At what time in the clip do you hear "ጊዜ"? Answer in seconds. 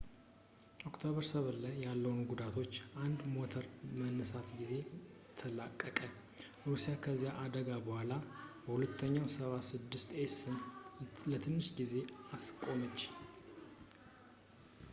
4.59-4.71, 11.81-11.93